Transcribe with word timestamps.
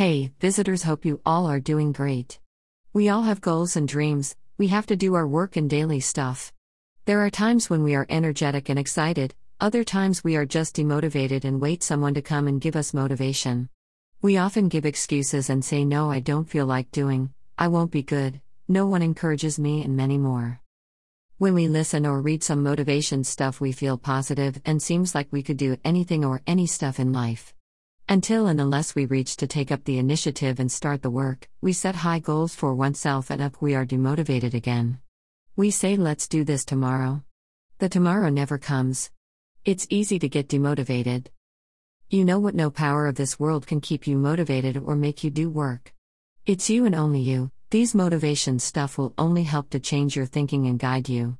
Hey, 0.00 0.32
visitors, 0.40 0.84
hope 0.84 1.04
you 1.04 1.20
all 1.26 1.44
are 1.44 1.60
doing 1.60 1.92
great. 1.92 2.38
We 2.94 3.10
all 3.10 3.24
have 3.24 3.42
goals 3.42 3.76
and 3.76 3.86
dreams, 3.86 4.34
we 4.56 4.68
have 4.68 4.86
to 4.86 4.96
do 4.96 5.12
our 5.12 5.28
work 5.28 5.56
and 5.56 5.68
daily 5.68 6.00
stuff. 6.00 6.54
There 7.04 7.20
are 7.20 7.28
times 7.28 7.68
when 7.68 7.82
we 7.82 7.94
are 7.94 8.06
energetic 8.08 8.70
and 8.70 8.78
excited, 8.78 9.34
other 9.60 9.84
times 9.84 10.24
we 10.24 10.36
are 10.36 10.46
just 10.46 10.76
demotivated 10.76 11.44
and 11.44 11.60
wait 11.60 11.82
someone 11.82 12.14
to 12.14 12.22
come 12.22 12.48
and 12.48 12.62
give 12.62 12.76
us 12.76 12.94
motivation. 12.94 13.68
We 14.22 14.38
often 14.38 14.68
give 14.68 14.86
excuses 14.86 15.50
and 15.50 15.62
say, 15.62 15.84
No, 15.84 16.10
I 16.10 16.20
don't 16.20 16.48
feel 16.48 16.64
like 16.64 16.90
doing, 16.92 17.34
I 17.58 17.68
won't 17.68 17.90
be 17.90 18.02
good, 18.02 18.40
no 18.68 18.86
one 18.86 19.02
encourages 19.02 19.58
me, 19.58 19.84
and 19.84 19.98
many 19.98 20.16
more. 20.16 20.62
When 21.36 21.52
we 21.52 21.68
listen 21.68 22.06
or 22.06 22.22
read 22.22 22.42
some 22.42 22.62
motivation 22.62 23.22
stuff, 23.22 23.60
we 23.60 23.72
feel 23.72 23.98
positive 23.98 24.62
and 24.64 24.80
seems 24.80 25.14
like 25.14 25.28
we 25.30 25.42
could 25.42 25.58
do 25.58 25.76
anything 25.84 26.24
or 26.24 26.40
any 26.46 26.66
stuff 26.66 26.98
in 26.98 27.12
life. 27.12 27.52
Until 28.10 28.48
and 28.48 28.60
unless 28.60 28.96
we 28.96 29.06
reach 29.06 29.36
to 29.36 29.46
take 29.46 29.70
up 29.70 29.84
the 29.84 29.98
initiative 29.98 30.58
and 30.58 30.72
start 30.72 31.00
the 31.00 31.10
work, 31.10 31.48
we 31.60 31.72
set 31.72 31.94
high 31.94 32.18
goals 32.18 32.56
for 32.56 32.74
oneself 32.74 33.30
and 33.30 33.40
up 33.40 33.62
we 33.62 33.76
are 33.76 33.86
demotivated 33.86 34.52
again. 34.52 34.98
We 35.54 35.70
say, 35.70 35.94
let's 35.94 36.26
do 36.26 36.42
this 36.42 36.64
tomorrow. 36.64 37.22
The 37.78 37.88
tomorrow 37.88 38.28
never 38.28 38.58
comes. 38.58 39.12
It's 39.64 39.86
easy 39.90 40.18
to 40.18 40.28
get 40.28 40.48
demotivated. 40.48 41.28
You 42.08 42.24
know 42.24 42.40
what 42.40 42.56
no 42.56 42.68
power 42.68 43.06
of 43.06 43.14
this 43.14 43.38
world 43.38 43.68
can 43.68 43.80
keep 43.80 44.08
you 44.08 44.16
motivated 44.16 44.76
or 44.76 44.96
make 44.96 45.22
you 45.22 45.30
do 45.30 45.48
work. 45.48 45.94
It's 46.46 46.68
you 46.68 46.86
and 46.86 46.96
only 46.96 47.20
you, 47.20 47.52
these 47.70 47.94
motivation 47.94 48.58
stuff 48.58 48.98
will 48.98 49.14
only 49.18 49.44
help 49.44 49.70
to 49.70 49.78
change 49.78 50.16
your 50.16 50.26
thinking 50.26 50.66
and 50.66 50.80
guide 50.80 51.08
you. 51.08 51.38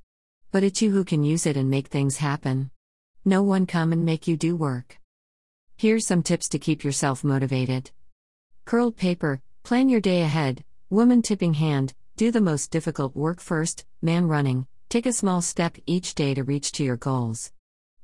But 0.53 0.63
it's 0.63 0.81
you 0.81 0.93
who 0.93 1.03
can 1.03 1.25
use 1.25 1.47
it 1.47 1.57
and 1.57 1.69
make 1.69 1.89
things 1.89 2.19
happen. 2.19 2.71
No 3.25 3.43
one 3.43 3.67
come 3.67 3.93
and 3.93 4.05
make 4.05 4.29
you 4.29 4.37
do 4.37 4.55
work. 4.55 5.00
Here's 5.81 6.07
some 6.07 6.23
tips 6.23 6.51
to 6.51 6.59
keep 6.59 6.85
yourself 6.85 7.25
motivated. 7.25 7.91
Curled 8.67 8.99
paper, 8.99 9.41
plan 9.63 9.89
your 9.89 10.03
day 10.03 10.21
ahead, 10.21 10.63
woman 10.91 11.23
tipping 11.23 11.55
hand, 11.55 11.95
do 12.19 12.31
the 12.31 12.43
most 12.43 12.71
difficult 12.71 13.17
work 13.17 13.41
first, 13.41 13.87
man 14.03 14.29
running, 14.29 14.67
take 14.91 15.07
a 15.07 15.13
small 15.15 15.41
step 15.41 15.79
each 15.87 16.15
day 16.15 16.35
to 16.35 16.45
reach 16.45 16.73
to 16.73 16.85
your 16.85 16.99
goals. 16.99 17.51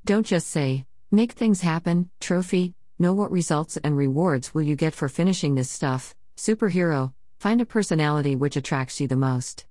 Don't 0.06 0.24
just 0.24 0.48
say, 0.48 0.86
make 1.10 1.32
things 1.32 1.60
happen, 1.60 2.08
trophy, 2.18 2.72
know 2.98 3.12
what 3.12 3.30
results 3.30 3.76
and 3.76 3.94
rewards 3.94 4.54
will 4.54 4.62
you 4.62 4.74
get 4.74 4.94
for 4.94 5.10
finishing 5.10 5.54
this 5.54 5.70
stuff, 5.70 6.14
superhero, 6.34 7.12
Find 7.38 7.60
a 7.60 7.66
personality 7.66 8.34
which 8.34 8.56
attracts 8.56 9.02
you 9.02 9.06
the 9.06 9.16
most. 9.16 9.66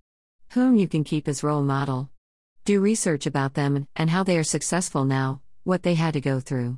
Whom 0.50 0.76
you 0.76 0.88
can 0.88 1.04
keep 1.04 1.28
as 1.28 1.44
role 1.44 1.64
model. 1.64 2.12
Do 2.66 2.80
research 2.80 3.26
about 3.26 3.56
them 3.56 3.88
and 3.96 4.12
how 4.12 4.22
they 4.22 4.38
are 4.38 4.44
successful 4.44 5.06
now, 5.06 5.42
what 5.64 5.82
they 5.82 5.96
had 5.96 6.14
to 6.14 6.22
go 6.22 6.40
through. 6.40 6.78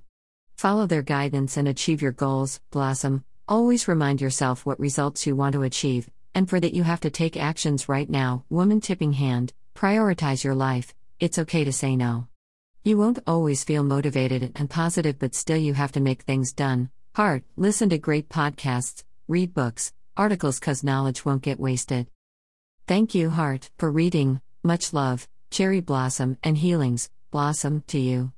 Follow 0.58 0.88
their 0.88 1.03
guidance 1.03 1.55
and 1.55 1.67
achieve 1.67 2.02
your 2.02 2.11
goals, 2.11 2.59
blossom. 2.72 3.23
Always 3.47 3.88
remind 3.88 4.19
yourself 4.22 4.66
what 4.66 4.80
results 4.80 5.27
you 5.27 5.36
want 5.36 5.53
to 5.53 5.61
achieve, 5.61 6.09
and 6.33 6.49
for 6.49 6.59
that 6.59 6.73
you 6.73 6.81
have 6.81 6.99
to 7.02 7.11
take 7.11 7.38
actions 7.38 7.88
right 7.88 8.09
now. 8.09 8.44
Woman 8.49 8.81
tipping 8.81 9.14
hand, 9.14 9.53
prioritize 9.75 10.44
your 10.44 10.55
life, 10.55 10.95
it's 11.19 11.38
okay 11.38 11.64
to 11.64 11.72
say 11.72 11.95
no. 11.95 12.27
You 12.83 12.97
won't 12.97 13.19
always 13.27 13.64
feel 13.64 13.83
motivated 13.83 14.52
and 14.55 14.67
positive, 14.67 15.19
but 15.19 15.36
still 15.36 15.58
you 15.58 15.75
have 15.75 15.91
to 15.91 15.99
make 15.99 16.23
things 16.23 16.53
done. 16.53 16.89
Heart, 17.14 17.44
listen 17.55 17.89
to 17.89 17.99
great 17.99 18.27
podcasts, 18.27 19.03
read 19.27 19.53
books, 19.53 19.94
articles 20.16 20.59
cause 20.59 20.83
knowledge 20.83 21.23
won't 21.23 21.44
get 21.44 21.59
wasted. 21.59 22.08
Thank 22.88 23.14
you, 23.14 23.30
Heart, 23.30 23.69
for 23.77 23.92
reading. 23.92 24.42
Much 24.64 24.92
love, 24.92 25.27
Cherry 25.52 25.81
Blossom 25.81 26.39
and 26.44 26.58
Healings, 26.58 27.11
Blossom, 27.30 27.83
to 27.88 27.99
you. 27.99 28.31